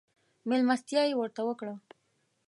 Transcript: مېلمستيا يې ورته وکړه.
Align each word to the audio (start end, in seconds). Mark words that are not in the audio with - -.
مېلمستيا 0.49 1.01
يې 1.09 1.13
ورته 1.17 1.41
وکړه. 1.47 1.73